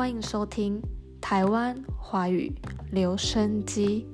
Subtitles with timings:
[0.00, 0.80] 欢迎收听
[1.20, 2.50] 台湾华语
[2.90, 4.06] 留声机。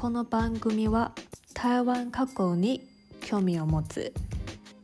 [0.00, 1.12] この番組は
[1.54, 2.80] 台湾過去に
[3.20, 4.12] 興味を持つ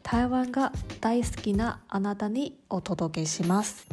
[0.05, 3.88] 台湾が大好きなあなたにお届けします。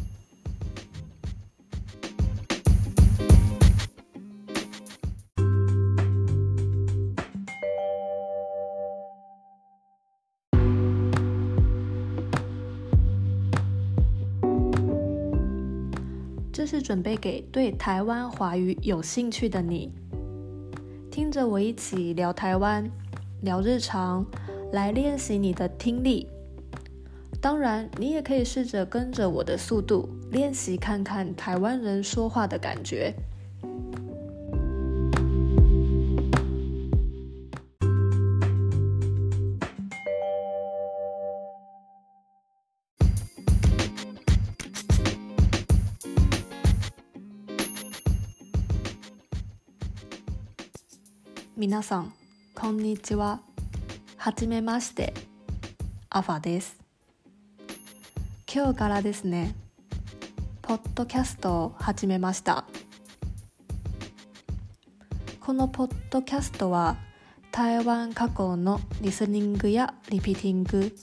[16.56, 19.92] 这是准备给对台湾华语有兴趣的你，
[21.12, 22.90] 听着我一起聊台湾，
[23.42, 24.26] 聊日常，
[24.72, 26.30] 来练习你的听力。
[27.42, 33.14] 当然，你也可以试着跟着我的速度练习，看看台湾人说话的感觉。
[51.58, 52.14] 皆さん
[52.54, 53.40] こんにちは
[54.18, 55.14] はじめまして
[56.10, 56.78] アファです
[58.54, 59.56] 今日からですね
[60.62, 62.66] ポッドキャストを始めました
[65.40, 66.98] このポッドキャストは
[67.54, 70.94] 台湾加工のリスニングやリピーティング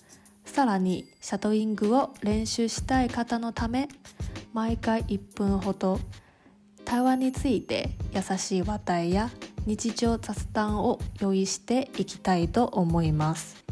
[0.45, 3.89] さらにシャドーイングを練習したい方のため
[4.53, 5.98] 毎回1分ほど
[6.84, 9.30] 台湾について優しい話題や
[9.64, 13.64] 日常雑談を用意していきたいと思います。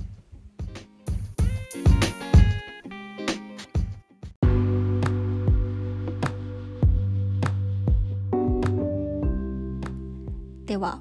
[10.66, 11.00] では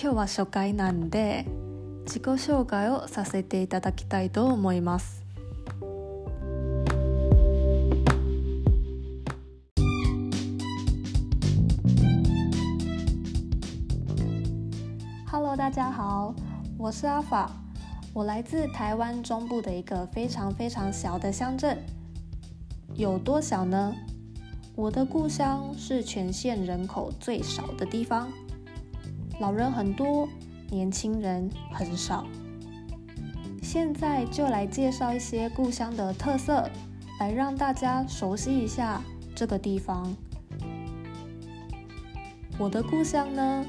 [0.00, 1.46] 今日は初回なんで
[2.04, 5.23] 自己紹介をさせていただきたいと思います
[15.56, 16.34] 大家好，
[16.76, 17.48] 我是阿法，
[18.12, 21.78] 我来自台湾中部的一个非常非常小的乡镇，
[22.96, 23.94] 有多小呢？
[24.74, 28.28] 我的故乡是全县人口最少的地方，
[29.38, 30.28] 老人很多，
[30.72, 32.26] 年轻人很少。
[33.62, 36.68] 现在就来介绍一些故乡的特色，
[37.20, 39.00] 来让大家熟悉一下
[39.36, 40.12] 这个地方。
[42.58, 43.64] 我的故乡呢，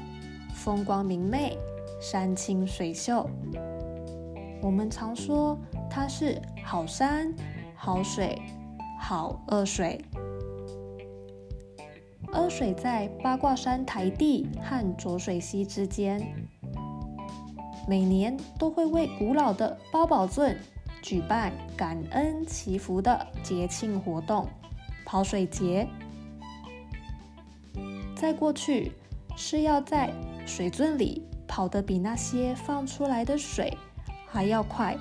[0.52, 1.56] 风光明媚。
[1.98, 3.26] 山清水秀，
[4.62, 5.58] 我们常说
[5.90, 7.34] 它是好山、
[7.74, 8.38] 好水、
[9.00, 10.00] 好恶水。
[12.34, 16.20] 恶水在八卦山台地和浊水溪之间，
[17.88, 20.54] 每年都会为古老的八宝尊
[21.02, 24.46] 举办感恩祈福的节庆活动——
[25.06, 25.88] 跑水节。
[28.14, 28.92] 在过去，
[29.34, 30.12] 是要在
[30.44, 31.22] 水樽里。
[31.48, 33.72] 跑得比那些放出来的水
[34.26, 34.96] 还要快。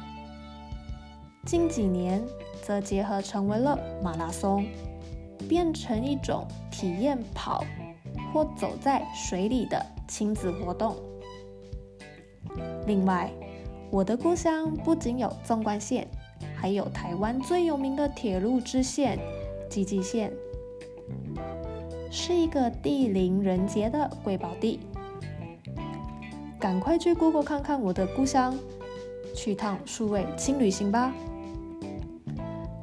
[1.46, 2.24] 近几年
[2.64, 4.66] 则结合成为了马拉松，
[5.48, 7.64] 变成一种体验跑
[8.34, 10.96] 或走在水里的亲子活动。
[12.88, 13.30] 另外，
[13.92, 16.08] 我的故乡不仅有纵贯线，
[16.56, 19.20] 还有台湾最有名的铁路支线
[19.70, 20.32] 基进线，
[22.12, 24.80] 是一个地灵人杰的瑰宝地。
[26.66, 28.58] 赶快去姑姑看看我的故乡，
[29.36, 31.14] 去趟数位轻旅行吧。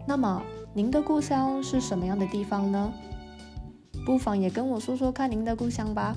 [0.07, 0.41] 那么，
[0.73, 2.93] 您的故乡是什么样的地方呢？
[4.07, 6.15] 不妨也跟我说说看您的故乡吧。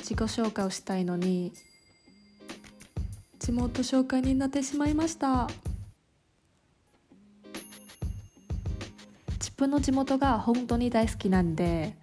[0.00, 0.28] 自我介
[0.62, 1.71] 绍したいのに。
[3.42, 5.50] 地元紹介になってしまいました
[9.40, 11.96] チップの地元が本当に大好きなんで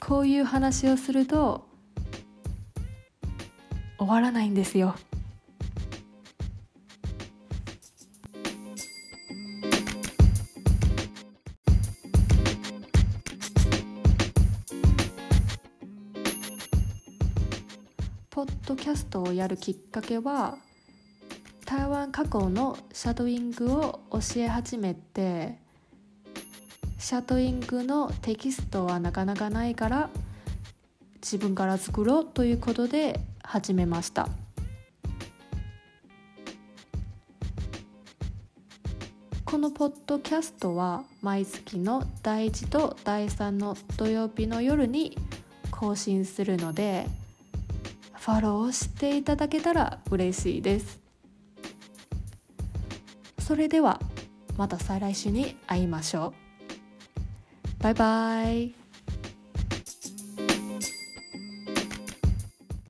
[0.00, 1.64] こういう話をすると
[3.98, 4.96] 終わらないんですよ
[18.32, 20.56] ポッドキャストをやるきっかけは
[21.66, 25.58] 台湾加工のシャドウイングを教え始めて
[26.98, 30.08] シャドウイングのテキストはなかなかないから
[31.16, 34.26] 自分から作ろうということで始めました
[39.44, 45.18] このポッドキャストは毎月の第1と第3の土曜日の夜に
[45.70, 47.04] 更新するので
[48.24, 51.00] フォローしていただけたら嬉しいです
[53.40, 54.00] それでは
[54.56, 56.32] また再来週に会いましょ
[57.80, 58.81] うバイバイ